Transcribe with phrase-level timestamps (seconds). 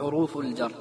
[0.00, 0.72] حروف الجر.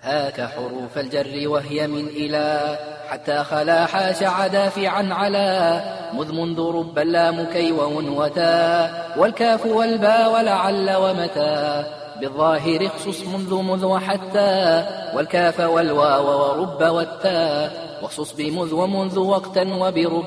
[0.00, 2.78] هاك حروف الجر وهي من إلى.
[3.08, 5.80] حتى خلا حاش عدافعا على
[6.12, 11.84] مذ منذ رب اللام كي وتا والكاف والباء ولعل ومتى
[12.20, 14.84] بالظاهر اخصص منذ مذ وحتى
[15.14, 20.26] والكاف والواو ورب والتاء واخصص بمذ ومنذ وقتا وبرب.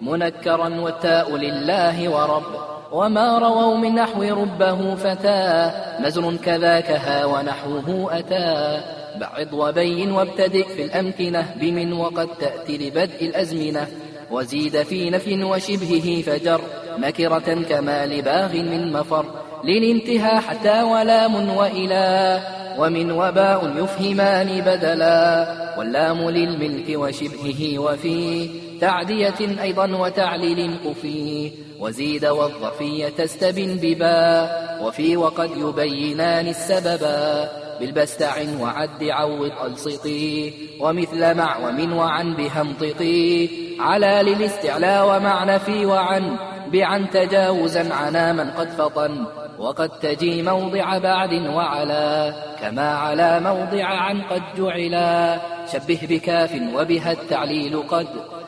[0.00, 2.71] منكرا والتاء لله ورب.
[2.92, 5.70] وما رووا من نحو ربه فتى
[6.00, 8.80] مزر كذاك ها ونحوه أتى
[9.20, 13.86] بعض وبين وابتدئ في الأمكنة بمن وقد تأتي لبدء الأزمنة
[14.30, 16.60] وزيد في نفي وشبهه فجر
[16.98, 22.40] نكرة كما لباغ من مفر للانتهى حتى ولام وإلى
[22.78, 25.46] ومن وباء يفهمان بدلا
[25.78, 28.48] واللام للملك وشبهه وفي
[28.80, 34.50] تعدية أيضا وتعليل قفي وزيد والظفية تستبن ببا
[34.82, 37.48] وفي وقد يبينان السببا
[37.80, 43.50] بالبستع وعد عوض ألصطي ومثل مع ومن وعن بهمططي
[43.80, 46.36] على للاستعلاء ومعنى في وعن
[46.72, 49.26] بعن تجاوزا عنا من قد فطن.
[49.58, 55.40] وقد تجي موضع بعد وعلا كما على موضع عن قد جعلا.
[55.72, 58.06] شبه بكاف وبها التعليل قد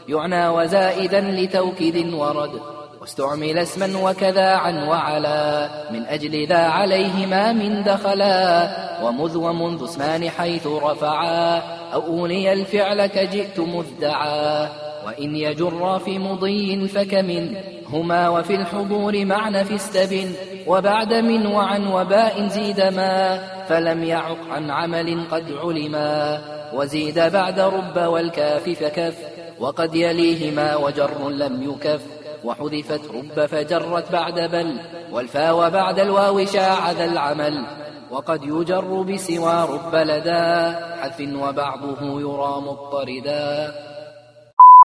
[0.09, 2.51] يعنى وزائدا لتوكيد ورد.
[3.01, 8.69] واستعمل اسما وكذا عن وعلا من أجل ذا عليهما من دخلا.
[9.03, 11.63] ومذ ومنذ اسمان حيث رفعا.
[11.95, 14.69] أو أولي الفعل كجئت مذدعا.
[15.07, 17.57] وإن يجر في مضي فكمن
[17.89, 20.33] هما وفي الحضور معنى في استبن
[20.67, 23.39] وبعد من وعن وباء زيد ما
[23.69, 26.41] فلم يعق عن عمل قد علما
[26.75, 29.17] وزيد بعد رب والكاف فكف
[29.61, 32.03] وقد يليهما وجر لم يكف
[32.45, 34.81] وحذفت رب فجرت بعد بل
[35.13, 37.67] والفا وبعد الواو شاع ذا العمل
[38.11, 43.75] وقد يجر بسوى رب لدى حذف وبعضه يرى مضطردا